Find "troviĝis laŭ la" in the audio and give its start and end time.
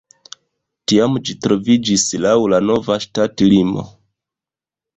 1.43-2.63